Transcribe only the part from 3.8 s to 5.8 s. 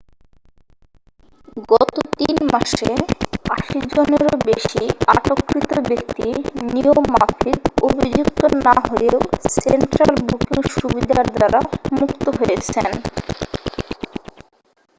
জনেরও বেশী আটককৃত